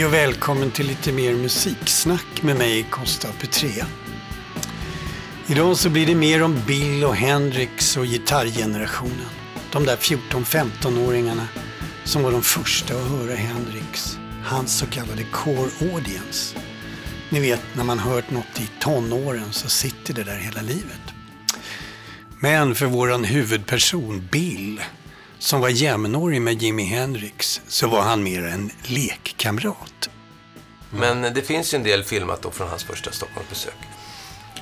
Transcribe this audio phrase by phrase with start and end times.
[0.00, 3.84] Hej och välkommen till lite mer musiksnack med mig, Costa Petré.
[5.46, 9.28] Idag så blir det mer om Bill och Hendrix och gitarrgenerationen.
[9.72, 11.46] De där 14-15-åringarna
[12.04, 14.18] som var de första att höra Hendrix.
[14.44, 16.56] Hans så kallade core audience.
[17.30, 21.14] Ni vet när man hört något i tonåren så sitter det där hela livet.
[22.38, 24.80] Men för våran huvudperson Bill
[25.40, 30.10] som var jämnårig med Jimi Hendrix så var han mer en lekkamrat.
[30.90, 33.74] Men det finns ju en del filmat då från hans första Stockholmsbesök.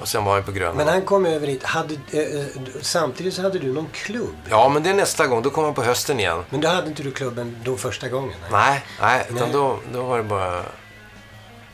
[0.01, 0.75] Och sen var han på Gröna.
[0.75, 1.63] Men han kom över hit.
[1.65, 2.47] Hade, eh, eh,
[2.81, 4.37] samtidigt så hade du någon klubb.
[4.51, 5.43] Ja, men det är nästa gång.
[5.43, 6.45] Då kommer han på hösten igen.
[6.51, 8.35] Men då hade inte du klubben då första gången?
[8.51, 9.27] Nej, Nej, nej.
[9.31, 9.53] Utan Nej.
[9.53, 10.59] Då, då var det bara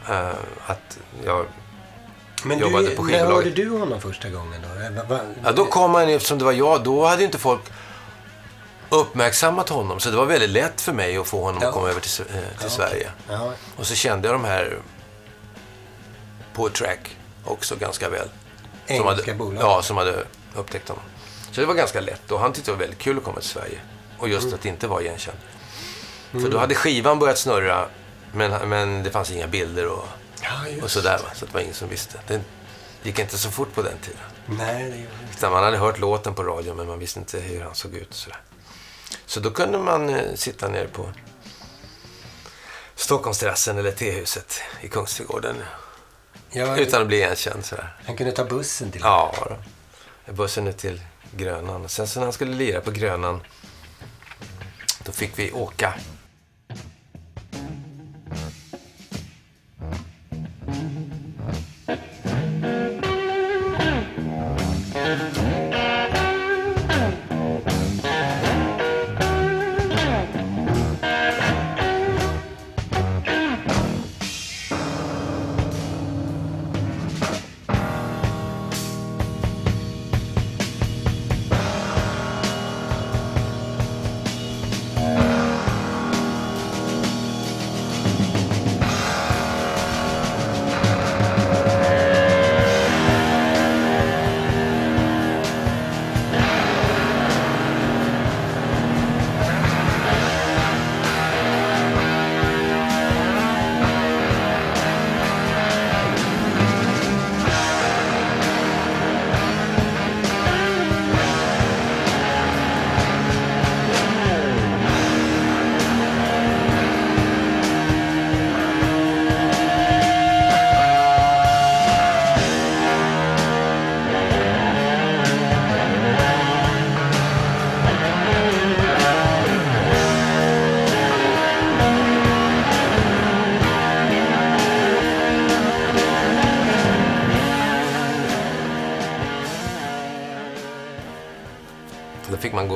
[0.09, 0.29] eh,
[0.67, 1.47] att jag...
[2.45, 3.45] Men jobbade du, på när skivbolaget.
[3.45, 4.84] hörde du honom första gången då?
[4.84, 7.61] Eh, va- va- Ja, då kom han, eftersom det var jag, då hade inte folk
[8.89, 10.01] uppmärksammat honom.
[10.01, 11.69] Så det var väldigt lätt för mig att få honom Ja.
[11.69, 13.11] att komma över till, eh, till Ja, Sverige.
[13.29, 14.79] Ja, Och så kände jag de här
[16.55, 18.29] på track också ganska väl.
[18.87, 19.63] Som engelska hade, bolag.
[19.65, 21.05] Ja, som hade upptäckt honom.
[21.53, 23.49] Så det var ganska lätt och han tyckte det var väldigt kul att komma till
[23.49, 23.79] Sverige.
[24.19, 24.55] Och just Mm.
[24.55, 25.39] att inte vara igenkänd.
[26.31, 27.87] För då hade skivan börjat snurra
[28.33, 30.09] men, men det fanns inga bilder och,
[30.83, 31.19] och sådär.
[31.25, 31.31] Va?
[31.35, 32.19] Så det var ingen som visste.
[32.27, 32.41] Det
[33.03, 34.21] gick inte så fort på den tiden.
[34.47, 37.61] Nej, det gjorde Utan man hade hört låten på radio men man visste inte hur
[37.63, 38.15] han såg ut.
[38.15, 38.39] Sådär.
[39.27, 41.08] Så då kunde man eh, sitta nere på
[42.94, 45.57] Stockholmsterrassen eller T-huset i Kungsträdgården
[46.51, 47.64] ja, utan att bli igenkänd.
[47.64, 47.96] Sådär.
[48.07, 49.34] Han kunde ta bussen till Ja,
[50.27, 50.33] då.
[50.33, 51.01] bussen ut till
[51.36, 51.89] Grönan.
[51.89, 53.40] Sen så när han skulle lira på Grönan
[55.05, 55.95] då fick vi åka.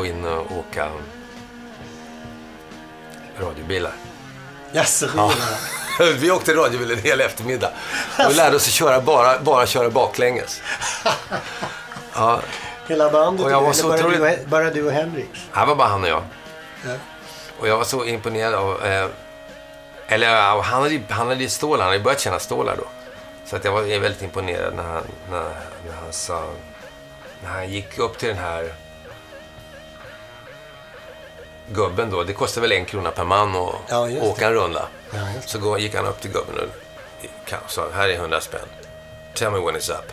[0.09, 0.91] In och åka
[3.41, 3.93] radiobilar.
[4.73, 5.33] Det Ja.
[6.19, 7.71] Vi åkte radiobil en hel eftermiddag.
[8.29, 10.63] Och lärde oss att köra bara, bara köra baklänges.
[12.15, 12.41] Ja,
[12.89, 13.47] Hela bandet?
[13.47, 15.29] Och jag var så bara, otroligt- du, och- bara du och Hendrix?
[15.53, 16.23] här var bara han och jag.
[16.87, 16.93] Ja.
[17.61, 18.85] Och jag var så imponerad av...
[18.87, 19.07] Eh,
[20.09, 22.85] eller han hade han hade stålar, han hade börjat känna stålar då.
[23.45, 25.43] Så att jag var väldigt imponerad när han, när,
[25.87, 26.45] när han sa...
[27.43, 28.73] När han gick upp till den här
[31.73, 32.23] gubben då.
[32.25, 34.21] Det kostar väl en krona per man att Ja, det.
[34.21, 34.89] åka en runda.
[35.13, 36.55] Ja, Så gick han upp till gubben
[37.65, 38.61] och sa här är hundra spänn.
[39.35, 40.13] Tell me when it's up.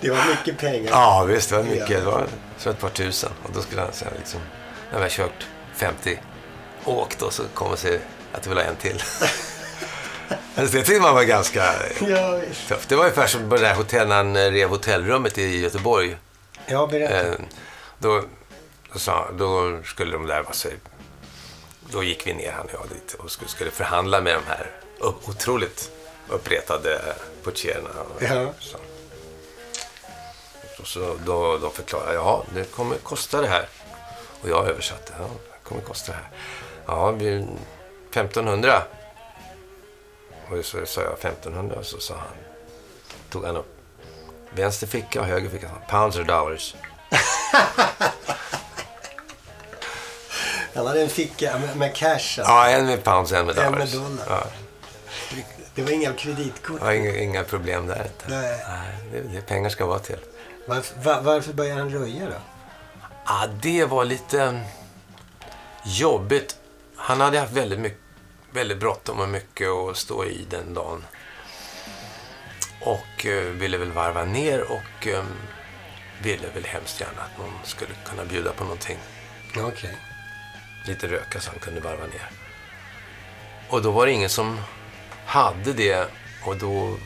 [0.00, 0.90] Det var mycket pengar.
[0.90, 1.50] Ja, visst.
[1.50, 1.88] Det var mycket.
[1.88, 2.26] Det var
[2.58, 3.30] så ett par tusen.
[3.42, 4.40] Och då skulle han säga liksom,
[4.92, 6.18] när vi har kört 50
[6.84, 8.00] åkt och så kommer sig
[8.32, 9.02] att du vill ha en till.
[10.56, 11.64] alltså, det tyckte man var ganska
[12.08, 12.88] Ja, tufft.
[12.88, 16.16] Det var ungefär som på det där hotell, när han eh, rev hotellrummet i Göteborg.
[16.66, 17.20] Ja, berätta.
[17.20, 17.34] Eh,
[17.98, 18.22] då,
[18.92, 20.68] då, sa, då skulle de där vara så...
[21.90, 24.70] Då gick vi ner, han och jag, dit och skulle, skulle förhandla med de här
[24.98, 25.90] upp, otroligt
[26.28, 27.90] uppretade portierna.
[28.18, 28.52] Ja.
[28.58, 28.78] Så.
[30.78, 33.68] Och så då, då förklarade jag, ja, det kommer kosta det här.
[34.42, 36.30] Och jag översatte, ja, det kommer kosta det här.
[36.86, 37.46] Ja, det blir
[38.10, 38.82] 1500.
[40.50, 42.36] Och så sa jag 1500 och så sa han,
[43.30, 43.74] tog han upp
[44.54, 45.70] vänster ficka och höger ficka.
[45.88, 46.74] Pounds or dollars.
[50.74, 52.10] Han hade en ficka med, med cash.
[52.12, 52.40] alltså.
[52.42, 53.92] Ja, en med pounds, en med En dollars.
[53.94, 54.24] med dollar.
[54.28, 54.46] Ja,
[55.74, 56.78] Det var inga kreditkort.
[56.78, 58.24] det var inga, inga problem där inte.
[58.38, 58.58] Nej.
[59.12, 60.18] det, det pengar ska vara till.
[60.66, 62.36] Varför, va- varför började han röja då?
[63.26, 64.60] Ja, det var lite mm,
[65.84, 66.56] jobbigt.
[66.96, 67.98] han hade haft väldigt, mycket,
[68.50, 71.04] väldigt bråttom och mycket att stå i den dagen.
[72.80, 75.24] Och eh, ville väl varva ner och eh,
[76.24, 78.98] ville väl hemskt gärna att någon skulle kunna bjuda på någonting.
[79.56, 79.96] Okej.
[80.86, 82.30] Lite röka så han kunde varva ner.
[83.68, 84.60] Och då var det ingen som
[85.26, 86.08] hade det
[86.44, 86.96] och då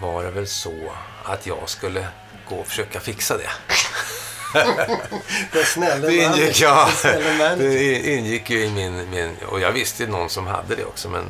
[0.00, 0.92] var det väl så
[1.24, 2.08] att jag skulle
[2.48, 3.50] gå och försöka fixa det.
[5.52, 6.88] Den snälla Det ingick, ja.
[7.58, 9.36] Det ingick ju i min, min...
[9.46, 11.24] Och jag visste ju någon som hade det också, men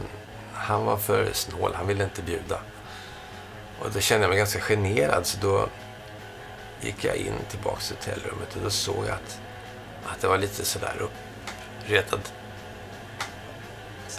[0.55, 1.75] han var för snål.
[1.75, 2.61] Han ville inte bjuda.
[3.81, 5.69] Och då kände jag mig ganska generad, så då
[6.81, 9.39] gick jag in tillbaka till hotellrummet och då såg jag att,
[10.07, 10.95] att det var lite sådär
[11.81, 12.21] uppretad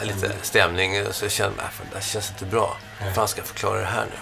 [0.01, 1.03] lite stämning.
[1.11, 2.77] Så jag kände att det här känns inte bra.
[2.99, 4.17] Hur fan ska jag förklara det här nu?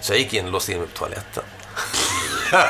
[0.00, 1.44] Så jag gick in och låste in mig på toaletten.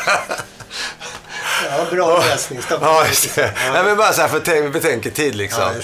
[1.71, 2.61] Ja, bra lösning.
[2.71, 3.55] Ja, det.
[3.73, 5.63] Nej, men bara så här för tänk- betänketid liksom.
[5.63, 5.83] Ja.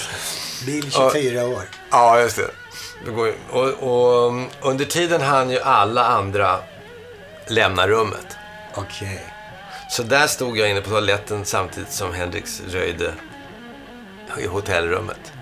[0.65, 1.63] Bill 24 år.
[1.91, 2.49] Ja, just det.
[3.05, 6.59] Ju- och, och um, under tiden hann ju alla andra
[7.47, 8.37] lämna rummet.
[8.75, 9.25] Okej.
[9.89, 13.13] Så där stod jag inne på toaletten samtidigt som Hendrix röjde
[14.39, 15.33] i hotellrummet.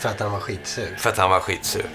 [0.00, 0.96] För att han var skitsur.
[0.98, 1.86] För att han var skitsur.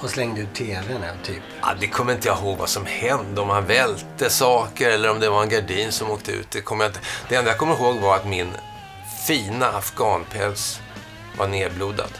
[0.00, 1.42] Och slängde ut tvn typ.
[1.60, 3.40] Ja, det kommer inte jag ihåg vad som hände.
[3.40, 6.50] Om han välte saker eller om det var en gardin som åkte ut.
[6.50, 7.00] Det, kommer jag inte.
[7.28, 8.48] det enda jag kommer ihåg var att min
[9.26, 10.80] fina afghanpäls
[11.38, 12.10] var nedblodad.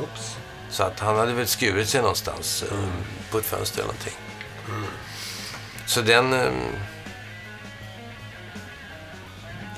[0.00, 0.36] Oops.
[0.72, 2.78] Så att han hade väl skurit sig någonstans eh,
[3.30, 4.12] på ett fönster eller någonting.
[5.86, 6.50] Så den eh,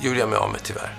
[0.00, 0.94] gjorde jag mig av med tyvärr.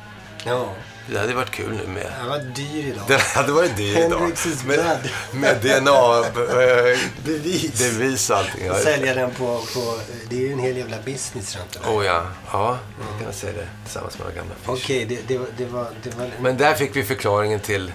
[0.46, 0.74] Ja.
[1.12, 2.12] Det hade varit kul nu med...
[2.20, 3.04] Han var dyr idag.
[3.08, 4.20] Den hade varit dyr idag.
[4.20, 8.30] Hendrix is Med, med DNA-bevis Bevis.
[8.30, 8.66] och allting.
[8.66, 10.00] Ja, Sälja den på, på...
[10.30, 11.90] Det är ju en hel jävla business runt det.
[11.90, 12.78] Oh ja, ja,
[13.18, 14.70] jag kan säga det tillsammans med några gamla fish.
[14.72, 15.88] Okej, det, det, var- det var...
[16.04, 17.92] Det var Men där fick vi förklaringen till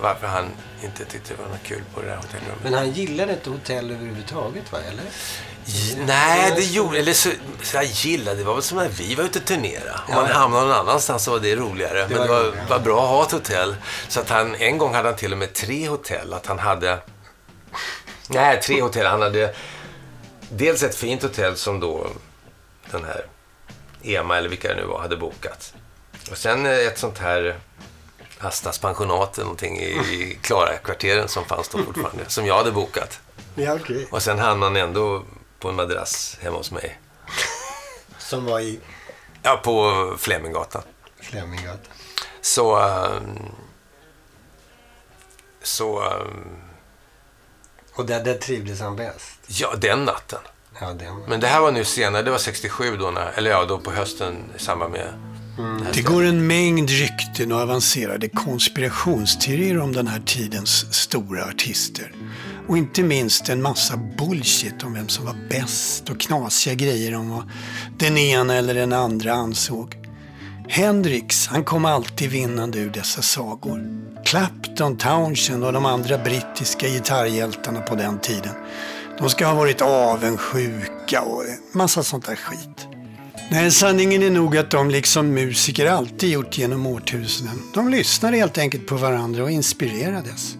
[0.00, 0.44] varför han
[0.82, 2.58] inte tyckte det var något kul på det där hotellrummet.
[2.62, 4.78] Men han gillade inte hotell överhuvudtaget, va?
[4.88, 5.04] Eller?
[5.64, 6.98] J- Nej, det gjorde...
[6.98, 7.30] Eller så,
[7.62, 10.00] så jag gillade, det var väl som när vi var ute och turnera.
[10.08, 12.06] Om man hamnade någon annanstans så var det roligare.
[12.08, 12.66] Men var det var, roligare.
[12.68, 13.76] var bra att ha ett hotell.
[14.08, 16.32] Så att han, en gång hade han till och med tre hotell.
[16.32, 16.98] Att han hade...
[18.28, 19.06] Nej, tre hotell.
[19.06, 19.54] Han hade
[20.50, 22.06] dels ett fint hotell som då
[22.90, 23.26] den här
[24.02, 25.74] Ema, eller vilka det nu var, hade bokat.
[26.30, 27.56] Och sen ett sånt här
[28.38, 32.24] Astas pensionat eller någonting i Klara-kvarteren som fanns då fortfarande.
[32.28, 33.20] Som jag hade bokat.
[33.54, 34.06] Ja, okej.
[34.10, 35.22] Och sen hann han ändå
[35.58, 37.00] på en madrass hemma hos mig.
[38.18, 38.80] Som var i
[39.42, 40.82] Ja, på Fleminggatan.
[41.20, 41.92] Fleminggatan.
[42.40, 42.76] Så...
[42.80, 43.38] ehm,
[45.62, 46.02] så...
[46.02, 46.56] ehm,
[47.94, 49.38] Och där, där trivdes han bäst.
[49.46, 50.40] ja, den natten.
[50.80, 51.16] Ja, den.
[51.28, 53.90] Men det här var nu senare, det var 67 då, när, eller ja, då på
[53.92, 55.12] hösten i samband med...
[55.58, 55.84] Mm.
[55.94, 62.12] Det går en mängd rykten och avancerade konspirationsteorier om den här tidens stora artister.
[62.68, 67.30] Och inte minst en massa bullshit om vem som var bäst och knasiga grejer om
[67.30, 67.50] vad
[67.98, 69.96] den ena eller den andra ansåg.
[70.68, 74.06] Hendrix, han kom alltid vinnande ur dessa sagor.
[74.24, 78.54] Clapton, Townshend och de andra brittiska gitarrhjältarna på den tiden.
[79.18, 82.95] De ska ha varit avundsjuka och massa sånt där skit.
[83.50, 87.62] Nej, sanningen är nog att de liksom musiker alltid gjort genom årtusenden.
[87.74, 90.56] De lyssnade helt enkelt på varandra och inspirerades.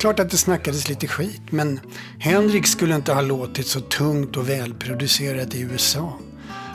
[0.00, 1.80] Klart att det snackades lite skit, men
[2.18, 6.18] Henrik skulle inte ha låtit så tungt och välproducerat i USA.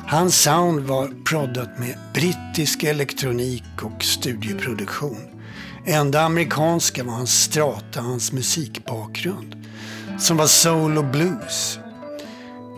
[0.08, 5.18] Hans sound var proddat med brittisk elektronik och studioproduktion.
[5.86, 9.56] Enda amerikanska var hans strata, hans musikbakgrund,
[10.20, 11.80] som var soul och blues.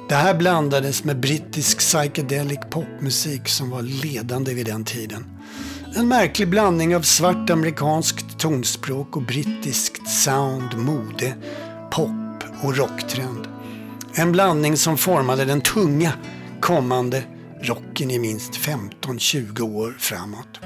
[0.10, 5.26] Det här blandades med brittisk psychedelic popmusik som var ledande vid den tiden.
[5.96, 11.34] En märklig blandning av svart amerikanskt tonspråk och brittiskt sound, mode,
[11.92, 13.48] pop och rocktrend.
[14.14, 16.14] En blandning som formade den tunga
[16.62, 17.24] kommande
[17.62, 20.60] rocken i minst 15-20 år framåt.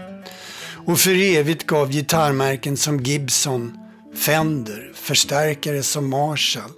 [0.86, 3.78] Och för evigt gav gitarrmärken som Gibson,
[4.16, 6.72] Fender, förstärkare som Marshall,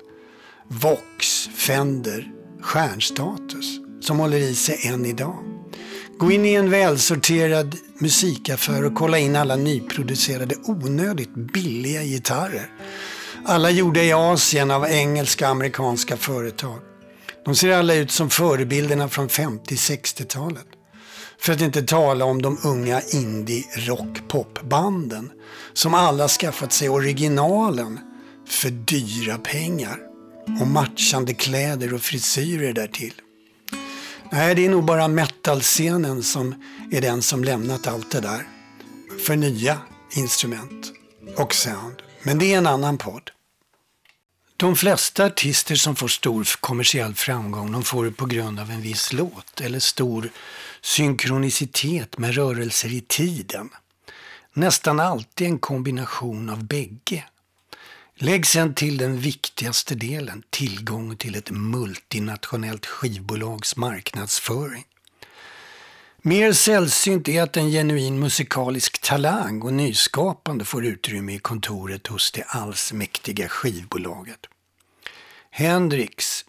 [0.67, 2.34] Vox, Fender,
[2.65, 5.43] stjärnstatus som håller i sig än idag.
[6.17, 12.69] Gå in i en välsorterad musikaffär och kolla in alla nyproducerade onödigt billiga gitarrer.
[13.45, 16.79] Alla gjorda i Asien av engelska och amerikanska företag.
[17.45, 20.67] De ser alla ut som förebilderna från 50-60-talet.
[21.39, 25.31] För att inte tala om de unga indie-rock-popbanden
[25.73, 27.99] som alla skaffat sig originalen
[28.47, 30.14] för dyra pengar
[30.61, 33.13] och matchande kläder och frisyrer därtill.
[34.31, 38.47] Nej, det är nog bara metalscenen som är den som lämnat allt det där.
[39.25, 39.77] för nya
[40.15, 40.91] instrument
[41.37, 42.01] och sound.
[42.23, 43.31] Men det är en annan podd.
[44.57, 48.81] De flesta artister som får stor kommersiell framgång de får det på grund av en
[48.81, 50.29] viss låt eller stor
[50.81, 53.69] synkronicitet med rörelser i tiden.
[54.53, 57.23] Nästan alltid en kombination av bägge.
[58.17, 64.85] Lägg sen till den viktigaste delen, tillgång till ett multinationellt skivbolags marknadsföring.
[66.21, 72.31] Mer sällsynt är att en genuin musikalisk talang och nyskapande får utrymme i kontoret hos
[72.31, 74.39] det allsmäktiga skivbolaget.
[75.49, 76.45] Hendrix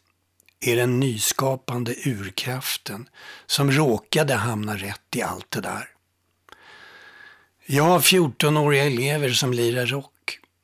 [0.60, 3.08] är den nyskapande urkraften
[3.46, 5.88] som råkade hamna rätt i allt det där.
[7.66, 10.12] Jag har 14-åriga elever som lirar rock.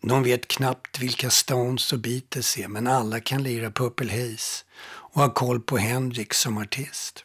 [0.02, 5.21] De vet knappt vilka Stones och Beatles är men alla kan lira Purple Haze och
[5.21, 7.25] ha koll på Hendrix som artist.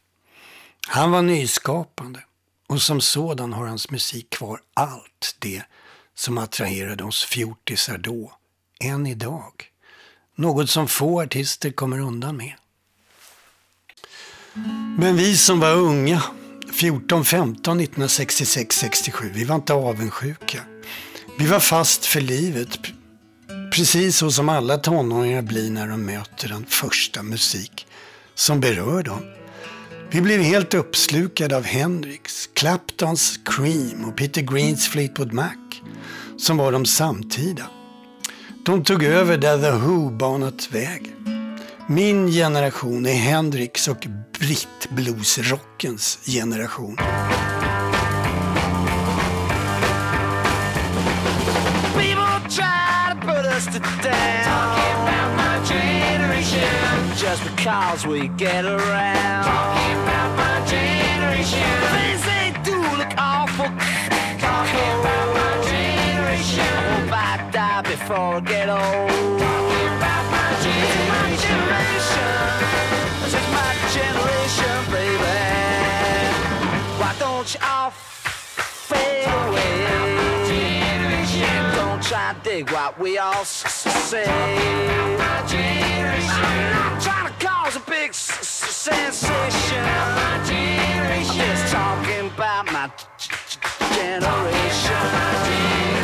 [0.88, 2.20] Han var nyskapande
[2.68, 5.64] och som sådan har hans musik kvar allt det
[6.16, 8.34] som attraherade oss fjortisar då,
[8.80, 9.72] än idag.
[10.36, 12.54] Något som få artister kommer undan med.
[14.98, 16.24] Men vi som var unga,
[16.74, 20.77] 14, 15, 1966, 67, vi var inte avundsjuka.
[21.40, 22.80] Vi var fast för livet,
[23.74, 27.88] precis så som alla tonåringar blir när de möter den första musik
[28.36, 29.20] som berör dem.
[30.12, 35.56] Vi blev helt uppslukade av Hendrix, Claptons Cream och Peter Greens Fleetwood Mac,
[36.38, 37.64] som var de samtida.
[38.66, 41.14] De tog över där The Who banat väg.
[41.90, 44.08] Min generation är Hendrix och
[44.40, 46.98] brittbluesrockens generation.
[57.16, 59.44] Just because we get around.
[59.44, 61.62] Talking about my generation.
[61.94, 63.70] Things they do look awful.
[64.40, 66.66] Talking about my generation.
[66.90, 68.82] Hope I die before I get old.
[68.82, 71.08] Talking about my generation.
[71.14, 72.58] My generation
[73.22, 75.38] This is my generation, baby.
[76.98, 77.60] Why don't you
[82.44, 85.48] dig what we all say I'm not
[87.02, 89.84] trying to cause a big sensation.
[89.84, 90.46] I'm
[91.38, 92.92] just talking about my
[93.96, 94.94] generation.
[94.94, 95.97] My generation.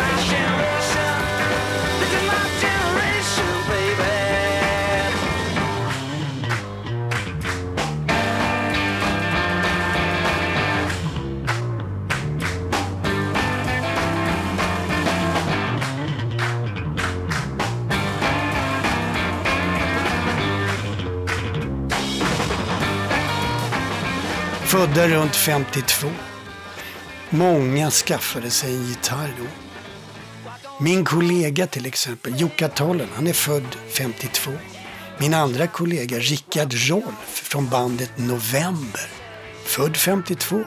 [24.74, 26.08] Födda runt 52.
[27.30, 29.48] Många skaffade sig en gitarr då.
[30.84, 34.52] Min kollega till exempel, Jukka Tollen, han är född 52.
[35.18, 39.10] Min andra kollega, Rickard Rolf från bandet November,
[39.66, 40.64] född 52.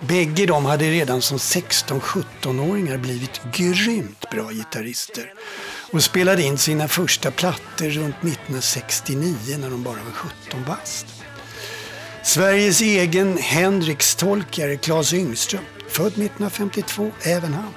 [0.00, 5.32] Bägge de hade redan som 16-17-åringar blivit grymt bra gitarrister
[5.92, 11.17] och spelade in sina första plattor runt 1969 när de bara var 17 bast.
[12.28, 17.72] Sveriges egen Henrikstolkare Claes Yngström, född 1952, även han.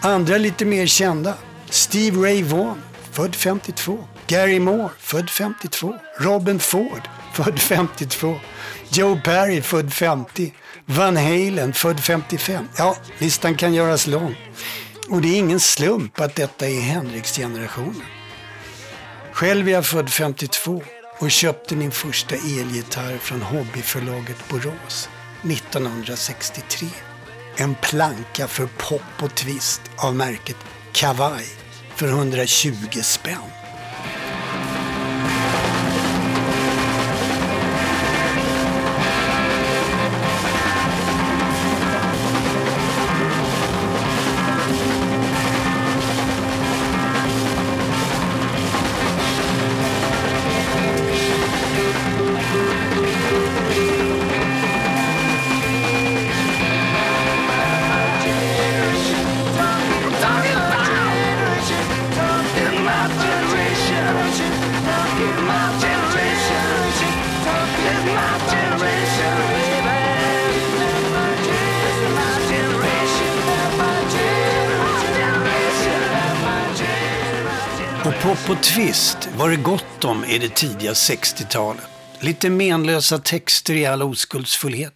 [0.00, 1.34] Andra lite mer kända,
[1.70, 3.98] Steve Ray Vaughan, född 52.
[4.26, 5.94] Gary Moore, född 52.
[6.18, 8.36] Robin Ford, född 52.
[8.92, 10.54] Joe Perry, född 50.
[10.86, 12.68] Van Halen, född 55.
[12.76, 14.36] Ja, listan kan göras lång.
[15.08, 18.06] Och det är ingen slump att detta är Henriksgenerationen.
[19.32, 20.82] Själv är jag född 52
[21.18, 25.08] och köpte min första elgitarr från hobbyförlaget Borås
[25.42, 26.86] 1963.
[27.56, 30.56] En planka för pop och twist av märket
[30.92, 31.46] Kavaj
[31.96, 33.57] för 120 spänn.
[78.08, 81.84] Och pop och twist var det gott om i det tidiga 60-talet.
[82.20, 84.94] Lite menlösa texter i all oskuldsfullhet.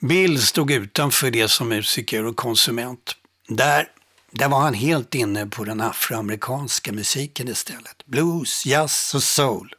[0.00, 3.16] Bill stod utanför det som musiker och konsument.
[3.48, 3.86] Där,
[4.34, 8.06] där var han helt inne på den afroamerikanska musiken istället.
[8.06, 9.74] Blues, jazz och soul.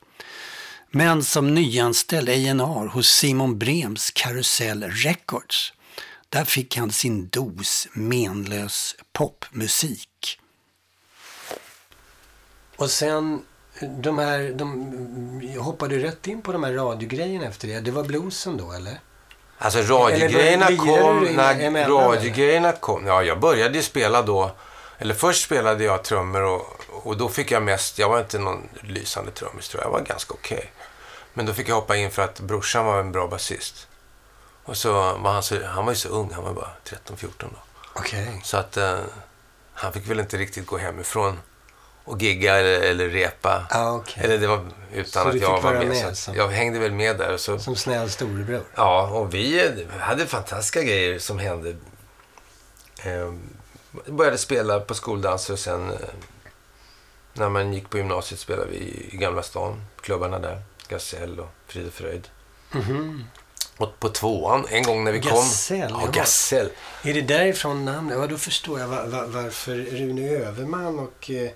[0.91, 5.73] Men som nyanställd A&R hos Simon Brems Karusell Records,
[6.29, 10.39] där fick han sin dos menlös popmusik.
[12.75, 13.41] Och sen,
[14.01, 17.79] de här, de, jag hoppade rätt in på de här radiogrejerna efter det.
[17.79, 18.99] Det var bluesen då, eller?
[19.57, 23.07] Alltså radiogrejerna kom när radiogrejerna kom.
[23.07, 24.51] Ja, jag började ju spela då.
[24.97, 28.69] Eller först spelade jag trummor och, och då fick jag mest, jag var inte någon
[28.81, 30.71] lysande trummis tror jag, jag var ganska okej.
[31.33, 33.87] Men då fick jag hoppa in för att brorsan var en bra basist.
[34.63, 37.47] Och så var han så, han var ju så ung, han var bara 13-14 då.
[37.93, 38.41] Okej.
[38.43, 38.99] Så att eh,
[39.73, 41.39] han fick väl inte riktigt gå hemifrån
[42.05, 43.67] och gigga eller, eller repa.
[43.69, 44.23] Ja, okej.
[44.23, 45.87] Eller det var utan Så att jag var med.
[45.87, 46.31] med, så.
[46.35, 47.37] jag hängde väl med där.
[47.37, 48.63] Så Som snäll storebror.
[48.75, 51.75] Ja, och vi hade fantastiska grejer som hände.
[53.03, 53.33] Eh,
[54.05, 55.97] började spela på skoldanser och sen eh,
[57.33, 58.77] när man gick på gymnasiet spelade vi
[59.11, 60.61] i Gamla stan, klubbarna där.
[60.87, 62.27] Gasell och Frid och Fröjd.
[63.77, 66.01] Och på tvåan, en gång när vi Gasell, kom...
[66.01, 66.69] Ja, Gasell.
[67.03, 68.17] Är det därifrån namnet?
[68.19, 71.49] Ja, då förstår jag var, var, varför Rune Överman och eh,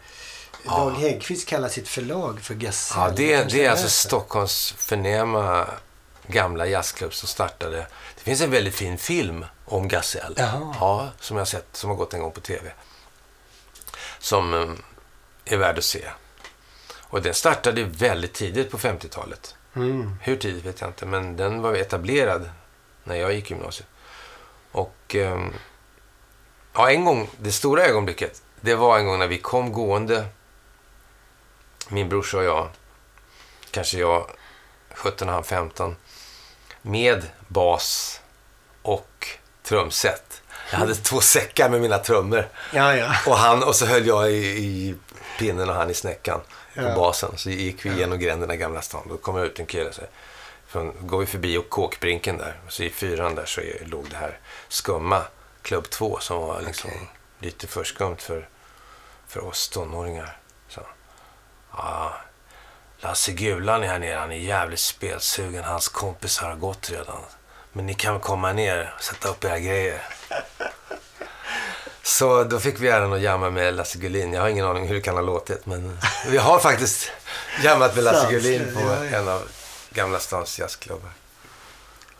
[0.64, 3.02] Dag Häggkvist kallar sitt förlag för Gasell.
[3.02, 3.90] Ja, det, det är alltså.
[3.90, 5.68] Stockholms förnäma
[6.28, 7.78] gamla jazzklubb som startade.
[8.16, 10.34] Det finns en väldigt fin film om Gasell.
[10.38, 12.72] Ja, som jag har sett, som har gått en gång på tv.
[14.20, 16.06] Som eh, är värd att se.
[17.10, 19.56] Och den startade väldigt tidigt på 50-talet.
[19.76, 20.16] Mm.
[20.22, 22.50] Hur tidigt vet jag inte, men den var etablerad
[23.04, 23.88] när jag gick gymnasiet.
[24.72, 25.54] Och ehm,
[26.74, 30.26] ja, en gång, det stora ögonblicket, det var en gång när vi kom gående,
[31.90, 32.70] min brorsa och jag,
[33.72, 34.30] kanske jag
[34.94, 35.96] 17 och han 15,
[36.82, 38.20] med bas
[38.82, 39.28] och
[39.64, 40.42] trumset.
[40.72, 42.48] Jag hade två säckar med mina trummor.
[42.74, 43.16] Ja, ja.
[43.28, 44.96] Och, han, och så höll jag i, i
[45.40, 46.40] pinnen och han i snäckan
[46.76, 46.96] på Ja.
[46.96, 47.38] basen.
[47.38, 49.06] Så gick vi genom gränderna i Gamla stan.
[49.10, 49.94] Då kom jag ut en kille.
[49.94, 50.02] Så,
[50.68, 52.60] från, går vi förbi och kåkbrinken där.
[52.66, 55.24] Och så i fyran där så är, låg det här skumma
[55.62, 57.10] Klubb 2 som var liksom Okej.
[57.40, 58.48] lite för skumt för,
[59.28, 60.38] för oss tonåringar.
[61.72, 62.14] Ja,
[63.00, 64.20] Lasse Gulan är här nere.
[64.20, 65.64] Han är jävligt spelsugen.
[65.64, 67.22] Hans kompisar har gått redan.
[67.74, 70.02] Men ni kan väl komma ner och sätta upp era grejer.
[72.04, 74.34] Så då fick vi äran att jamma med Lasse Gullin.
[74.34, 77.12] Jag har ingen aning hur det kan ha låtit, men vi har faktiskt
[77.64, 78.80] jammat med Lasse Gullin på
[79.16, 79.50] en av
[79.90, 81.12] Gamla stans jazzklubbar.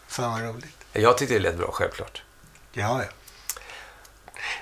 [0.08, 0.78] Fan vad roligt.
[0.94, 2.24] Jag tyckte det lät bra, självklart.
[2.72, 3.10] Ja, ja.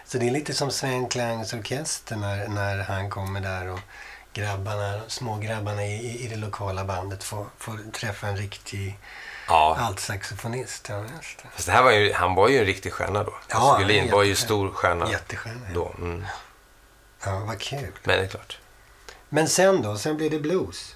[0.06, 3.80] Så det är lite som Sven Klangs orkester när, när han kommer där och
[4.38, 9.00] grabbarna, små grabbarna i, i- det lokala bandet får, får träffa en riktig
[9.48, 9.78] Ja.
[9.80, 10.90] altsaxofonist.
[10.90, 11.04] Ja.
[11.54, 13.34] Fast det här var ju, han var ju en riktig stjärna då.
[13.50, 15.60] Ja, Gullin var ju stor stjärna Jättestjärna.
[15.68, 15.74] ja.
[15.74, 15.92] då.
[15.98, 16.26] Mm.
[17.26, 17.92] Ja, vad kul.
[18.04, 18.58] Men det är klart.
[19.30, 19.98] Men sen då?
[19.98, 20.96] Sen blev det blues.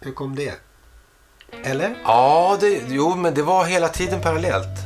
[0.00, 0.54] Hur kom det?
[1.64, 1.98] Eller?
[2.04, 4.78] Ja, det, jo, men det var hela tiden parallellt.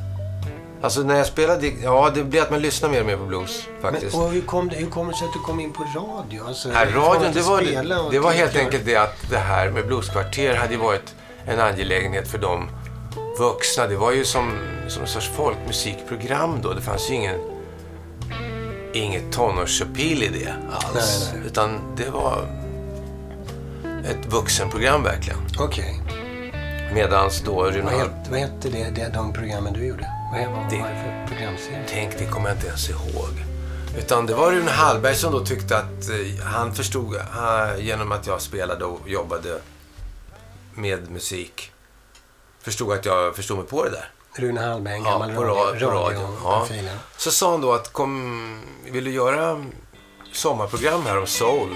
[0.82, 3.64] Alltså när jag spelade, ja det blev att man lyssnar mer och mer på blues
[3.80, 4.16] faktiskt.
[4.16, 6.44] Men, och hur, kom det, hur kommer det sig att du kom in på radio?
[6.46, 10.54] Alltså, från radion, det var, det var helt enkelt det att det här med blueskvarter
[10.54, 11.14] hade ju varit
[11.46, 12.68] en angelägenhet för de
[13.38, 13.86] vuxna.
[13.86, 16.72] Det var ju som, som en sorts folkmusikprogram då.
[16.72, 17.40] Det fanns ju ingen,
[18.92, 21.30] inget tonårsappeal i det alls.
[21.32, 21.46] Nej, nej.
[21.46, 22.46] Utan det var
[24.10, 25.38] ett vuxenprogram verkligen.
[25.58, 26.00] Okej.
[26.94, 30.21] Medans då Vad, het, vad hette det, det, de programmen du gjorde?
[30.32, 31.84] Vad, var det för programserie?
[31.88, 33.44] Tänk, det kommer jag inte ens ihåg.
[33.98, 38.26] Utan det var Rune Hallberg som då tyckte att eh, han förstod, eh, genom att
[38.26, 39.60] jag spelade och jobbade
[40.74, 41.72] med musik,
[42.62, 44.08] förstod att jag förstod mig på det där.
[44.36, 46.36] Rune Hallberg, en Ja, gammal på radio, ra- på radion.
[46.44, 46.58] Ja.
[46.66, 46.98] profil, ja.
[47.16, 49.64] Så sa han då att kom, vill du göra
[50.32, 51.68] sommarprogram här om soul?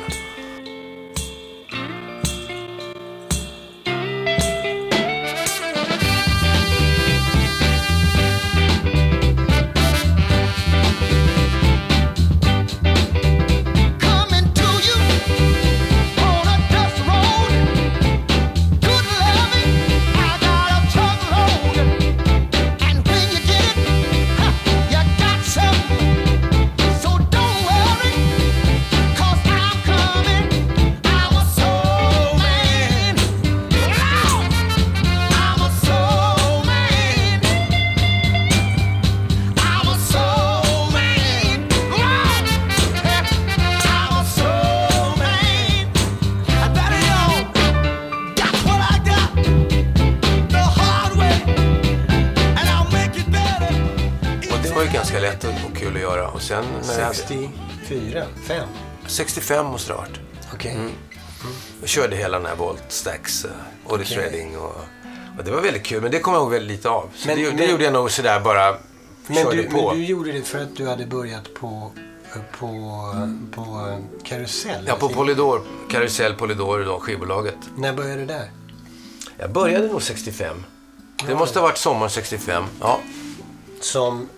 [59.16, 60.20] 65 måste det ha varit.
[60.54, 60.72] Okej.
[60.72, 60.92] Mm.
[61.80, 63.50] Jag körde hela den här Volt Stacks, uh,
[63.86, 64.24] Otis Okej.
[64.24, 64.76] Redding och,
[65.38, 66.02] och det var väldigt kul.
[66.02, 67.10] Men det kommer jag ihåg väldigt lite av.
[67.14, 68.76] Så Men- det, det men- gjorde jag nog sådär bara,
[69.26, 69.88] Men du, på.
[69.88, 71.92] men du gjorde det för att du hade börjat på,
[72.58, 72.68] på,
[73.54, 74.84] på karusell?
[74.86, 77.56] Ja, på Polydor, Karusell Polydor då, skivbolaget.
[77.76, 78.50] När började du där?
[79.38, 80.64] Jag började nog 65.
[81.26, 82.64] Det måste ha varit sommaren 65.
[82.80, 83.00] Ja.
[83.80, 84.28] Som-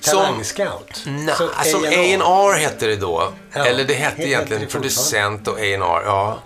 [0.00, 1.02] talangscout?
[1.06, 2.58] Nej, Som alltså A&R.
[2.58, 3.32] Hette det då.
[3.52, 6.02] Ja, Eller det hette egentligen det producent och A&R.
[6.04, 6.38] Ja.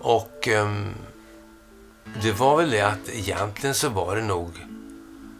[0.00, 0.94] Och ehm,
[2.22, 4.52] det var väl det att egentligen så var det nog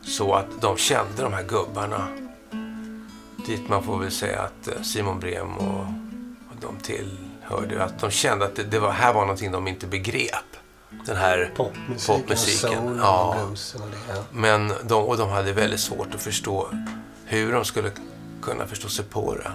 [0.07, 2.09] så att de kände de här gubbarna.
[3.47, 5.81] Dit man får väl säga att eh, Simon Brem och,
[6.51, 7.85] och de tillhörde.
[7.85, 10.45] Att de kände att det, det var, här var någonting de inte begrep.
[11.07, 12.71] Den här Popmusiken, popmusiken.
[12.87, 13.37] soul Ja.
[13.75, 14.15] och det.
[14.15, 14.23] Ja.
[14.33, 16.69] Men de, och de hade väldigt svårt att förstå
[17.31, 17.91] hur de skulle
[18.43, 19.51] kunna förstå sig på det.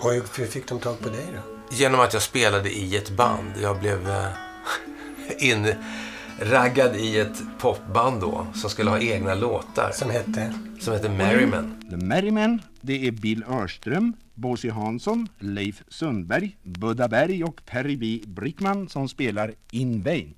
[0.00, 1.76] Och hur fick de tag på dig då?
[1.76, 3.52] Genom att jag spelade i ett band.
[3.62, 4.26] Jag blev eh,
[6.40, 10.54] inraggad i ett popband då som skulle ha egna låtar Som hette?
[10.80, 11.82] som heter Merryman.
[11.90, 18.20] The Merrymen, det är Bill Örström, Bosie Hansson, Leif Sundberg, Budda Berg och Perry B.
[18.26, 20.34] Brickman som spelar In Vain.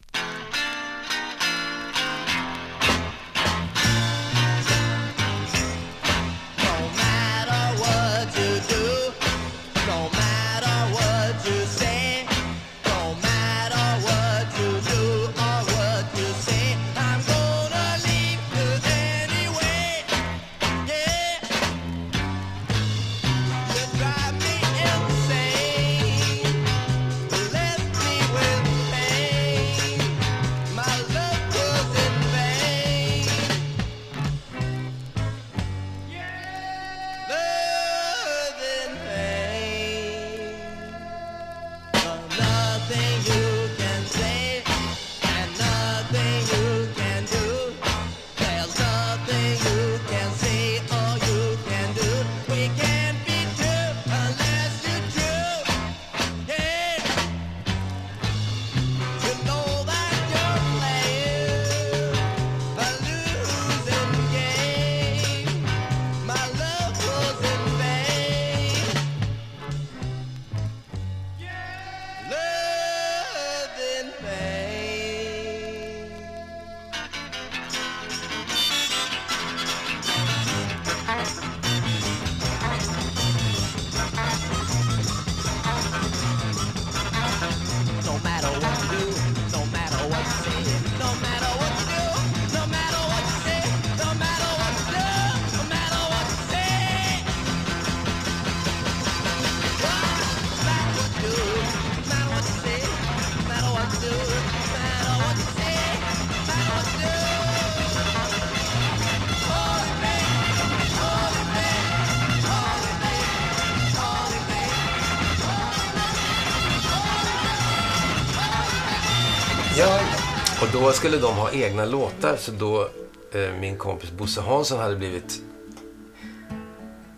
[120.87, 122.37] Då skulle de ha egna låtar.
[122.37, 122.89] Så då
[123.33, 125.43] eh, min kompis Bosse Hansson hade blivit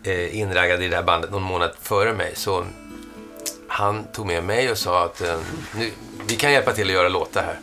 [0.03, 2.33] eh, inraggad i det här bandet någon månad före mig.
[2.35, 2.65] Så
[3.67, 5.39] han tog med mig och sa att eh,
[5.75, 5.91] nu,
[6.27, 7.59] vi kan hjälpa till att göra låtar här.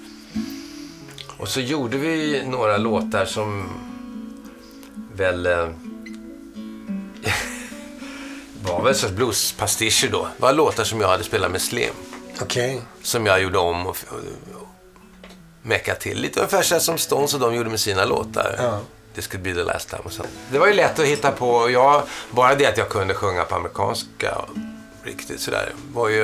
[1.36, 3.68] Och så gjorde vi några låtar som
[5.12, 5.52] väl eh,
[8.62, 10.28] var väl sorts bluespastischer då.
[10.36, 11.94] Det var låtar som jag hade spelat med Slim.
[12.40, 12.80] okej.
[13.02, 14.65] Som jag gjorde om och, och,
[15.66, 16.20] och meckat till.
[16.20, 18.56] Lite ungefär så som Stones och de gjorde med sina låtar.
[18.58, 18.80] Ja.
[19.14, 20.22] This could be the last time och så.
[20.50, 21.70] Det var ju lätt att hitta på.
[21.70, 24.38] Jag, bara det att jag kunde sjunga på amerikanska
[25.02, 26.22] riktigt sådär var ju...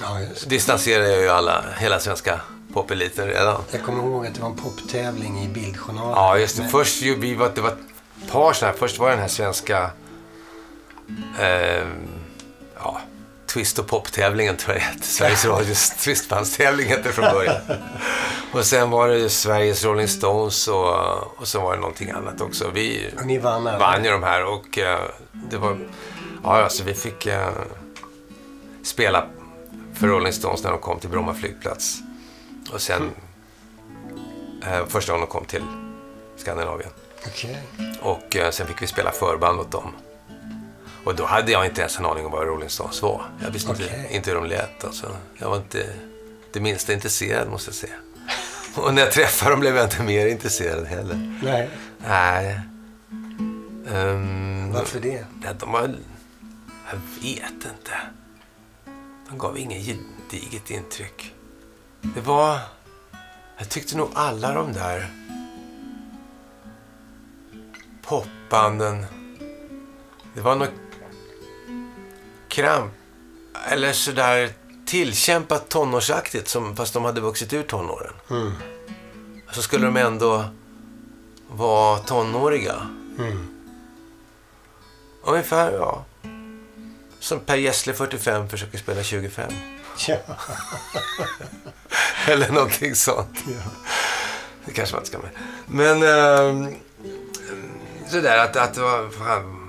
[0.00, 0.18] Ja.
[0.46, 2.40] Distanserade jag ju alla, hela svenska
[2.74, 3.62] popeliten redan.
[3.70, 6.10] Jag kommer ihåg att det var en poptävling i Bildjournalen.
[6.16, 6.62] Ja, just det.
[6.62, 7.78] Men- Först ju, vi var, det var ett
[8.32, 8.78] par sådana här.
[8.78, 9.90] Först var det den här svenska
[11.40, 11.86] eh,
[12.78, 13.00] ja,
[13.52, 15.06] twist och pop-tävlingen tror jag hette.
[15.06, 17.60] Sveriges Radios twistbandstävling hette från början.
[18.52, 22.70] Och sen var det Sveriges Rolling Stones och, och så var det någonting annat också.
[22.70, 23.78] Vi ni vann alla?
[23.78, 25.00] vann ju de här och eh,
[25.32, 25.78] det var...
[26.44, 27.48] Ja, alltså vi fick eh,
[28.82, 29.26] spela
[29.94, 31.98] för Rolling Stones när de kom till Bromma flygplats.
[32.72, 33.10] Och sen
[34.66, 35.64] eh, första gången de kom till
[36.36, 36.90] Skandinavien.
[37.26, 37.62] Okej.
[38.00, 39.92] Och sen fick vi spela förband åt dem.
[41.04, 43.24] Och då hade jag inte ens en aning om vad Rolling Stones var.
[43.42, 44.08] Jag visste inte, Okej.
[44.10, 44.84] inte hur de lät.
[44.84, 45.16] Alltså.
[45.38, 45.86] Jag var inte
[46.52, 47.94] det minsta intresserad måste jag säga.
[48.74, 51.38] Och när jag träffade dem blev jag inte mer intresserad heller.
[51.42, 51.70] Nej.
[51.98, 52.60] Nej.
[53.94, 55.24] Ehm, Varför det?
[55.44, 55.80] Ja, de var...
[56.90, 57.92] Jag vet inte.
[59.28, 61.34] De gav ingen gediget intryck.
[62.00, 62.58] Det var...
[63.58, 65.10] Jag tyckte nog alla de där
[68.02, 69.06] popbanden...
[70.34, 70.70] Det var något
[72.52, 72.92] kramp...
[73.68, 74.50] Eller sådär
[74.86, 78.12] tillkämpat tonårsaktigt, som, fast de hade vuxit ur tonåren.
[78.30, 78.52] Mm.
[79.52, 80.44] Så skulle de ändå
[81.48, 82.74] vara tonåriga.
[83.18, 83.48] Mm.
[85.24, 86.04] Ungefär, ja.
[87.18, 89.52] Som Per Gessle 45 försöker spela 25.
[90.08, 90.16] Ja.
[92.26, 93.38] Eller någonting sånt.
[93.46, 93.70] ja.
[94.64, 95.30] Det kanske man inte ska med.
[95.66, 96.74] Men ähm,
[98.08, 99.10] sådär att, att det var...
[99.10, 99.61] Fan,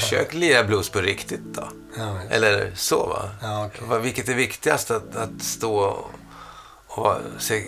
[0.00, 1.68] försök lira blues på riktigt då.
[1.96, 3.30] Ja, Eller så va?
[3.42, 3.70] Ja.
[3.80, 4.90] Vad- Vilket är viktigast?
[4.90, 6.04] Att, att stå
[6.86, 7.64] och se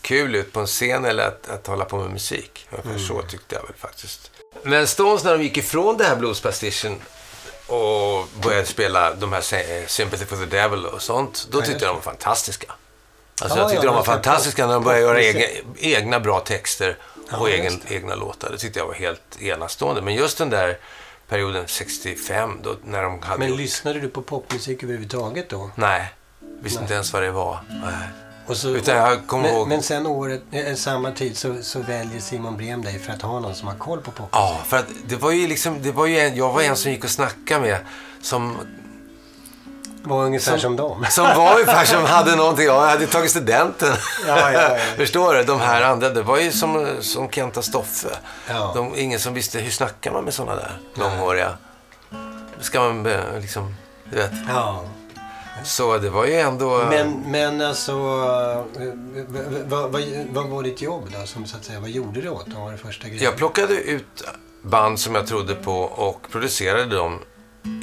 [0.00, 2.66] kul ut på en scen eller att, att hålla på med musik?
[2.70, 3.02] Ungefär Mm.
[3.06, 4.30] så tyckte jag väl faktiskt.
[4.62, 7.00] Men Stones när de gick ifrån det här bluespastischen
[7.66, 11.48] och började spela de här se- Sympathy for the Devil och sånt.
[11.50, 12.72] Då tyckte jag de var fantastiska.
[13.40, 16.40] Alltså Ja, jag tyckte ja, de var fantastiska när de började göra egna, egna bra
[16.40, 16.98] texter
[17.40, 18.50] och Ja, egen, egna låtar.
[18.50, 20.02] Det tyckte jag var helt enastående.
[20.02, 20.78] Men just den där
[21.28, 25.70] perioden 65 då när de hade Men gjort- lyssnade du på popmusik överhuvudtaget då?
[25.74, 26.12] Nej,
[26.60, 26.84] visste Nej.
[26.84, 27.58] inte ens vad det var.
[27.68, 28.08] Nej.
[28.56, 29.68] Så, Utan jag kommer men, ihåg...
[29.68, 33.40] men sen året, eh, samma tid så, så väljer Simon Brem dig för att ha
[33.40, 34.28] någon som har koll på popmusik.
[34.32, 36.90] Ja, för att det var ju liksom, det var ju en, jag var en som
[36.92, 37.78] gick och snackade med
[38.22, 38.56] som,
[40.04, 41.06] Var ungefär som, dem.
[41.10, 43.94] som var ungefär som hade någonting, ja, jag hade tagit studenten.
[44.26, 44.78] Ja, ja, ja.
[44.96, 45.42] Förstår du?
[45.42, 48.08] De här andra, det var ju som, som Kenta Stoffe.
[48.48, 48.72] Ja.
[48.74, 51.56] De, ingen som visste, hur snackar man med sådana där långhåriga?
[52.60, 53.74] Ska man eh, liksom,
[54.10, 54.32] du vet.
[55.64, 56.86] Så det var ju ändå...
[56.90, 58.92] Men, men alltså, eh,
[59.66, 61.26] vad, vad, vad, var ditt jobb då?
[61.26, 62.62] Som, så att säga, vad gjorde du åt dem?
[62.62, 63.24] Var det första grejen?
[63.24, 64.24] Jag plockade ut
[64.62, 67.18] band som jag trodde på och producerade dem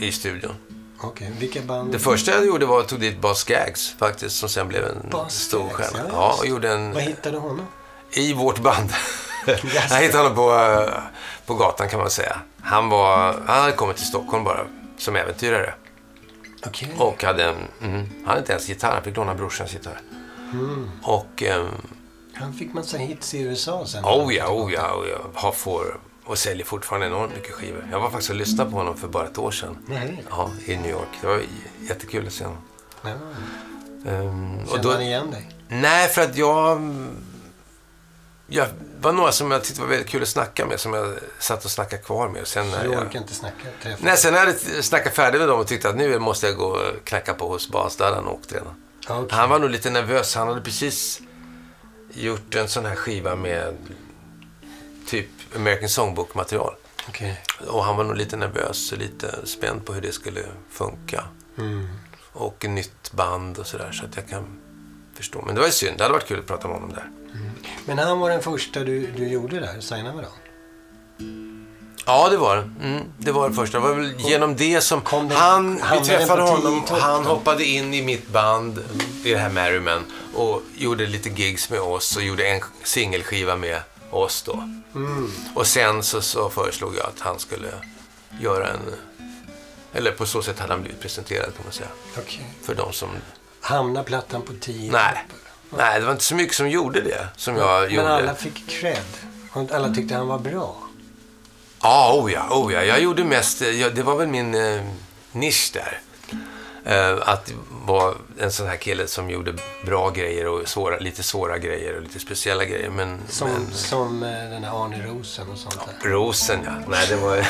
[0.02, 0.56] i studion.
[1.02, 1.92] Okej, vilka band?
[1.92, 5.10] Det första jag gjorde var att tog dit Bas Gags faktiskt, som sen blev en
[5.12, 6.10] Bas stor Gags, stjärna.
[6.10, 6.94] ja, Ja, och gjorde en...
[6.94, 7.66] Vad hittade honom?
[8.12, 8.90] I vårt band.
[9.48, 9.68] Jaså.
[9.94, 10.94] jag hittade honom på, eh,
[11.46, 12.40] på gatan kan man säga.
[12.62, 15.74] Han, var, han hade kommit till Stockholm bara som äventyrare.
[16.66, 16.94] Okej.
[16.98, 20.02] Och hade en, mm, han hade inte ens gitarr, han fick låna brorsans gitarr.
[20.54, 20.90] Mm.
[21.04, 21.68] Och, ehm,
[22.34, 24.06] Han fick massa hits i USA sen.
[24.06, 27.88] oh ja, oh ja, oh ja, har får och säljer fortfarande enormt mycket skivor.
[27.92, 29.78] Jag var faktiskt och lyssnade på honom för bara ett år sedan.
[29.86, 30.24] Nej.
[30.30, 31.08] Ja, i New York.
[31.22, 31.42] Det var
[31.90, 32.62] jättekul att se honom.
[33.02, 33.10] Ja.
[34.12, 35.50] Ehm, och Kände då, han igen dig?
[35.68, 36.82] Nej, för att jag...
[38.48, 38.68] Jag
[39.02, 41.72] var några som jag tyckte var väldigt kul att snacka med, som jag satt och
[41.72, 42.48] snackade kvar med.
[42.48, 43.68] Sen när du jag, orkar inte snacka?
[43.84, 43.98] Träffa?
[44.02, 46.66] nej, sen när jag snackat färdigt med dem och tyckte att nu måste jag gå
[46.66, 48.84] och knacka på hos Bas, hade han åkt redan.
[49.10, 49.38] Okej.
[49.38, 50.36] Han var nog lite nervös.
[50.36, 51.22] Han hade precis
[52.14, 53.78] gjort en sån här skiva med
[55.08, 56.74] typ American Songbook-material.
[57.08, 57.42] Okej.
[57.68, 61.24] Och han var nog lite nervös och lite spänd på hur det skulle funka.
[61.58, 61.88] Mm.
[62.34, 64.60] Och nytt band och sådär, så att jag kan
[65.18, 65.44] förstå.
[65.46, 65.98] Men det var ju synd.
[65.98, 67.10] Det hade varit kul att prata med honom där.
[67.86, 70.32] Men han var den första du, du gjorde där, signade med dem?
[72.06, 72.62] Ja, det var det.
[72.84, 73.80] Mm, det var det första.
[73.80, 75.02] Det var väl genom det som...
[75.12, 77.30] den- han, vi träffade honom han då?
[77.30, 78.84] hoppade in i mitt band,
[79.24, 83.82] i det här Merryman, och gjorde lite gigs med oss och gjorde en singelskiva med
[84.12, 84.70] oss då.
[84.96, 85.32] Mm.
[85.56, 87.68] Och sen så, så föreslog jag att han skulle
[88.42, 88.96] göra en...
[89.94, 91.90] Eller på så sätt hade han blivit presenterad kan man säga.
[92.18, 92.46] Okej.
[92.64, 93.10] För de som...
[93.62, 95.26] Hamnade plattan på tio Nej.
[95.70, 97.28] Nej, det var inte så mycket som gjorde det.
[97.36, 98.14] Som jag Men gjorde.
[98.14, 99.04] alla fick cred.
[99.72, 100.76] Alla tyckte han var bra.
[101.82, 102.84] Ja, oh ja, oh ja.
[102.84, 104.82] Jag gjorde mest, ja, det var väl min eh,
[105.32, 106.02] nisch där.
[106.86, 107.54] Eh, att
[107.86, 109.54] vara en sån här kille som gjorde
[109.86, 112.90] bra grejer och svåra, lite svåra grejer och lite speciella grejer.
[112.90, 116.10] Men, Som, men som eh, den här Arne Rosen och sånt där.
[116.10, 116.72] Rosen, ja.
[116.88, 117.38] Nej, det var...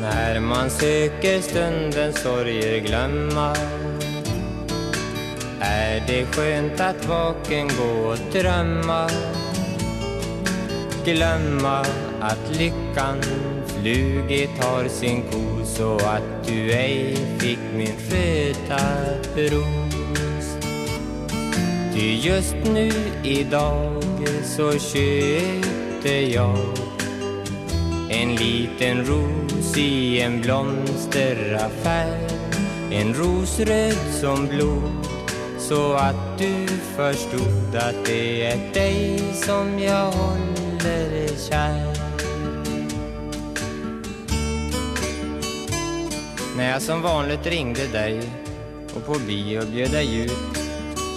[0.00, 3.56] När man söker stundens sorger glömma
[5.60, 9.10] är det skönt att vaken gå och drömma
[11.04, 11.84] Glömma
[12.20, 13.20] att lyckan
[13.82, 18.78] flugit har sin ko så att du ej fick min feta
[19.36, 20.46] ros.
[21.94, 22.90] Ty just nu
[23.24, 24.02] idag
[24.44, 26.58] så köpte jag
[28.10, 32.18] en liten ros i en blomsteraffär.
[32.90, 34.92] En ros röd som blod
[35.58, 36.66] Så att du
[36.96, 42.11] förstod att det är dig som jag håller kär.
[46.56, 48.20] När jag som vanligt ringde dig
[48.94, 50.32] och på bio bjöd dig ut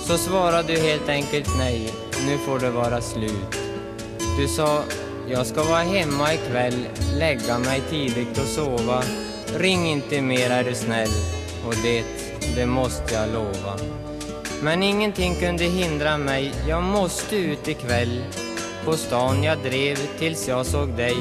[0.08, 1.94] så svarade du helt enkelt nej,
[2.28, 3.60] nu får det vara slut.
[4.40, 4.84] Du sa,
[5.30, 9.04] jag ska vara hemma ikväll, lägga mig tidigt och sova.
[9.58, 11.10] Ring inte mer är du snäll,
[11.68, 12.04] och det,
[12.56, 13.80] det måste jag lova.
[14.62, 18.24] Men ingenting kunde hindra mig, jag måste ut ikväll.
[18.86, 21.16] På stan jag drev tills jag såg dig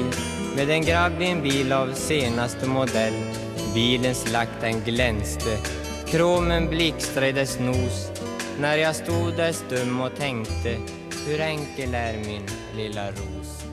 [0.55, 3.44] med en grabb i en bil av senaste modell.
[3.75, 5.57] Bilens lack den glänste,
[6.07, 8.11] kromen blixtrade dess nos.
[8.59, 10.77] När jag stod där stum och tänkte,
[11.25, 13.63] hur enkel är min lilla ros.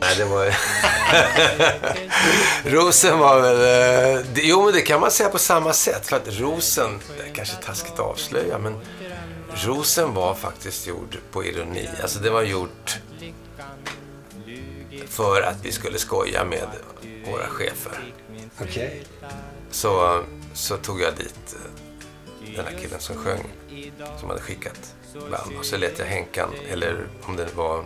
[0.00, 0.56] Nej, det var...
[2.70, 4.16] rosen var väl...
[4.16, 6.06] Eh, jo, men det kan man säga på samma sätt.
[6.06, 8.80] För att rosen, det är kanske taskigt att avslöja, men
[9.54, 11.88] rosen var faktiskt gjord på ironi.
[12.02, 12.98] Alltså det var gjort
[15.08, 16.68] för att vi skulle skoja med
[17.30, 18.12] våra chefer.
[18.62, 19.02] Okej.
[19.70, 23.46] Så, så tog jag dit eh, den här killen som sjöng,
[24.20, 25.58] som hade skickat band.
[25.58, 27.84] Och så lät jag Henkan, eller om det var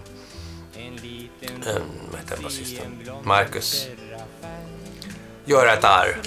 [0.76, 3.08] en, vad han, basisten?
[3.22, 3.87] Marcus.
[5.44, 6.20] Göra ett arr.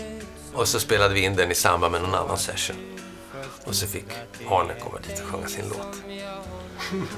[0.53, 2.75] Och så spelade vi in den i samband med någon annan session.
[3.65, 4.05] Och så fick
[4.49, 5.97] Arne komma dit och sjunga sin låt.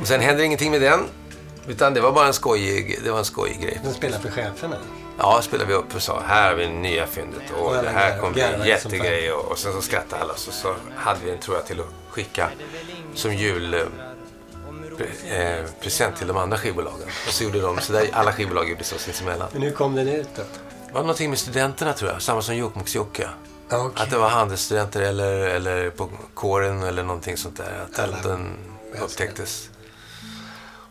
[0.02, 1.00] Och sen hände ingenting med den.
[1.68, 3.82] Utan det var bara en skojig, det var en skojig grej.
[3.84, 4.78] De spelar för cheferna.
[5.20, 8.34] Ja, spelade vi upp och sa här har vi nya fyndet och det här kommer
[8.34, 9.32] bli en jättegrej.
[9.32, 10.36] Och, och sen så skrattade alla.
[10.36, 12.50] Så, så hade vi en, tror jag, till att skicka
[13.16, 13.82] som jul eh,
[15.38, 17.08] eh, till de andra skivbolagen.
[17.28, 19.48] Och så gjorde de, så där alla skivbolag gjorde så sinsemellan.
[19.54, 20.42] Men hur kom den ut då?
[20.88, 23.28] Det var någonting med studenterna tror jag, samma som Jokkmokks-Jocke.
[23.70, 24.04] Ja, okej.
[24.04, 27.86] Att det var handelsstudenter eller, eller på kåren eller någonting sånt där.
[27.92, 28.58] Att Alla den
[29.02, 29.70] upptäcktes.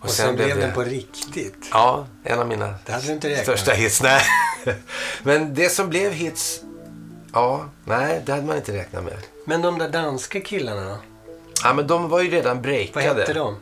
[0.01, 1.69] Och sen, blev den på riktigt.
[1.73, 4.03] Ja, en av mina Det hade du inte räknat största hits.
[4.03, 4.21] Nej.
[5.23, 6.61] Men det som blev hits,
[7.33, 9.17] ja, nej, det hade man inte räknat med.
[9.45, 10.97] Men de där danska killarna då?
[11.65, 13.07] Ja, men de var ju redan breakade.
[13.09, 13.57] Vad hette de?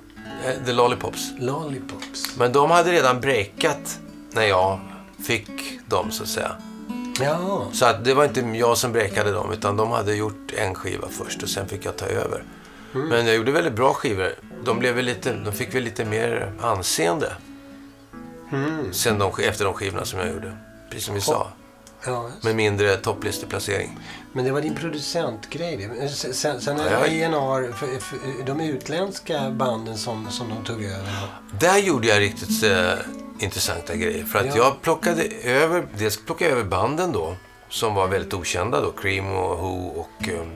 [0.46, 1.31] Eh, The Lollipops.
[1.38, 2.37] Lollipops.
[2.38, 3.99] Men de hade redan breakat
[4.33, 4.81] när jag
[5.27, 5.51] fick
[5.87, 6.57] dem, så att säga.
[7.20, 10.75] Ja, Så att det var inte jag som breakade dem, utan de hade gjort en
[10.75, 12.44] skiva först och sen fick jag ta över.
[12.92, 14.35] Men jag gjorde väldigt bra skivor.
[14.66, 17.33] De, blev väl lite, de fick väl lite mer anseende.
[18.92, 20.57] Sen de, efter de skivorna som jag gjorde.
[20.90, 21.48] Precis som vi sa.
[22.07, 22.31] ja.
[22.42, 23.98] Med mindre topplisteplacering.
[24.33, 26.09] Men det var din producentgrej det.
[26.09, 27.74] Sen, sen Ja, är jag- A&R,
[28.46, 31.12] de utländska banden som, som de tog över.
[31.61, 32.92] Där gjorde jag riktigt eh,
[33.38, 34.24] intressanta grejer.
[34.24, 34.57] För att Ja.
[34.57, 37.37] jag plockade över, dels plockade jag över banden då.
[37.68, 38.90] Som var väldigt okända då.
[38.92, 40.46] Cream och Who och eh,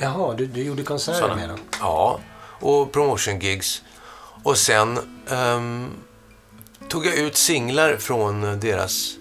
[0.00, 1.58] Jaha, du, du gjorde konserter med dem?
[1.80, 2.20] Ja,
[2.62, 3.82] och promotion gigs.
[4.42, 4.98] Och sen
[5.30, 5.90] ehm,
[6.88, 9.14] tog jag ut singlar från deras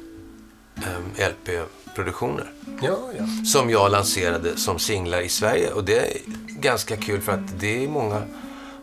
[0.77, 2.51] ehm, LP-produktioner.
[2.81, 3.25] Ja, ja.
[3.45, 5.71] Som jag lanserade som singlar i Sverige.
[5.71, 8.21] Och det är ganska kul för att det är många...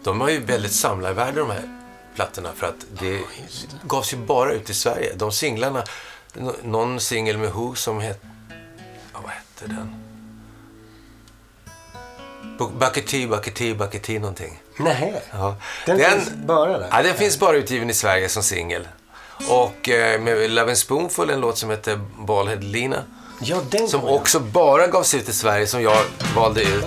[0.04, 1.78] De har ju väldigt samlarvärde de här
[2.14, 2.48] plattorna.
[2.56, 3.20] För att det
[3.86, 5.12] gavs ju bara ut i Sverige.
[5.16, 5.84] De singlarna...
[6.34, 8.26] nå- Någon singel med Who som hette...
[9.12, 9.94] Ja, vad hette den?
[13.54, 14.62] T, Bucket T någonting.
[14.76, 15.56] Nej, Ja.
[15.86, 16.88] den, finns bara där?
[16.92, 18.88] Ja, den finns bara utgiven i Sverige som singel.
[19.48, 23.02] Och eh, med Love and Spoonful, en låt som heter Ballhead Lina.
[23.40, 25.98] Ja, den Som också bara gavs ut i Sverige, som jag
[26.36, 26.84] valde ut.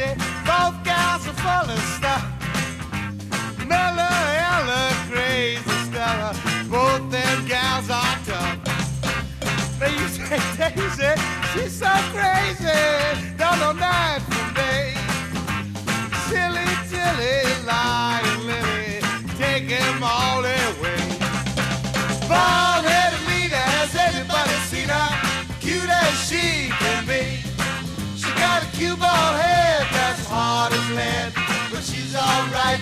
[0.00, 2.24] Bessie, both gals are full of stuff.
[3.66, 4.08] Mella,
[4.48, 6.34] Ella, crazy Stella,
[6.70, 9.78] both them gals are tough.
[9.78, 10.26] They used to
[10.56, 11.20] say Daisy,
[11.52, 14.29] she's so crazy, don't know night
[30.68, 32.79] but she's alright.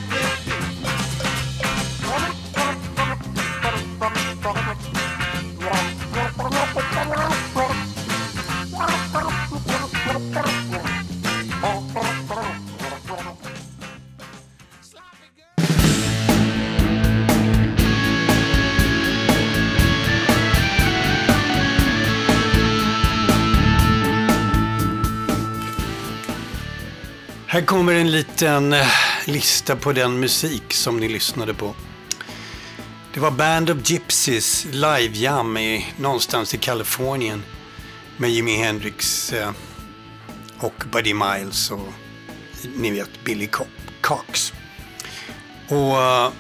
[27.79, 28.87] Kommer en liten eh,
[29.25, 31.75] lista på den musik som ni lyssnade på.
[33.15, 37.43] Det var Band of Gypsies live-jam i, någonstans i Kalifornien
[38.17, 39.51] med Jimi Hendrix eh,
[40.59, 41.93] och Buddy Miles och
[42.77, 43.49] ni vet Billy
[44.01, 44.53] Cox.
[45.69, 46.31] Och eh,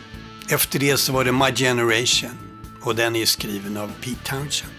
[0.48, 2.38] efter det så var det My Generation
[2.82, 4.72] och den är skriven av Pete Townshend.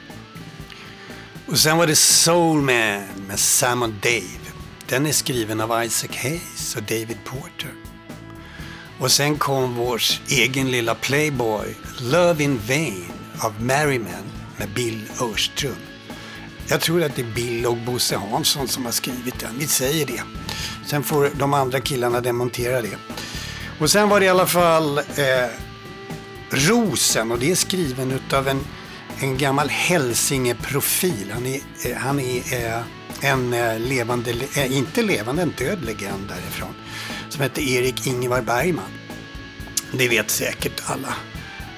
[1.45, 4.38] Och sen var det Soul Man med Sam och Dave.
[4.89, 7.73] Den är skriven av Isaac Hayes och David Porter.
[8.99, 13.05] Och sen kom vår egen lilla Playboy, Love in Vain
[13.43, 14.23] av Merryman
[14.57, 15.75] med Bill Örström.
[16.69, 19.59] Jag tror att det är Bill och Bosse Hansson som har skrivit den.
[19.59, 20.21] Vi säger det.
[20.85, 22.97] Sen får de andra killarna demontera det.
[23.79, 25.49] Och sen var det i alla fall eh,
[26.49, 28.65] Rosen och det är skriven utav en,
[29.19, 31.31] en gammal Hälsingeprofil.
[31.33, 32.81] Han är, eh, han är eh,
[33.21, 36.73] en eh, levande, eh, inte levande, en död legend därifrån.
[37.29, 38.91] Som heter Erik Ingvar Bergman.
[39.91, 41.13] Det vet säkert alla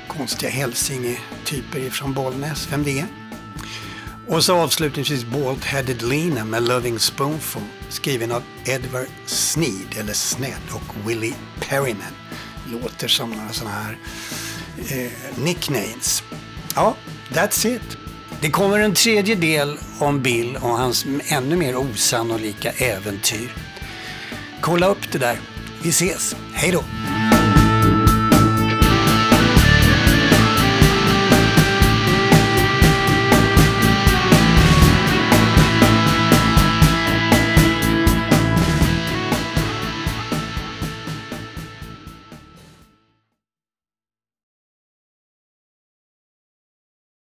[0.07, 3.07] konstiga hälsingetyper från ifrån Bollnäs, vem det är.
[4.27, 10.61] Och så avslutningsvis Bald Headed Lena med Loving Spoonful skriven av Edward Sneed, eller Sned,
[10.71, 12.13] och Willie Perryman.
[12.65, 13.97] Låter som några sådana här
[14.89, 15.11] eh,
[15.43, 16.23] nicknames.
[16.75, 16.95] Ja,
[17.29, 18.00] that's it.
[18.41, 23.51] Det kommer en tredje del om Bill och hans ännu mer osannolika äventyr.
[24.61, 25.39] Kolla upp det där.
[25.83, 26.35] Vi ses.
[26.53, 26.83] Hej då!